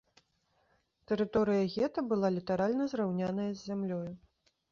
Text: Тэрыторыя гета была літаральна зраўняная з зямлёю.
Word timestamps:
Тэрыторыя 1.09 1.67
гета 1.75 2.05
была 2.13 2.31
літаральна 2.37 2.87
зраўняная 2.93 3.49
з 3.53 3.59
зямлёю. 3.67 4.09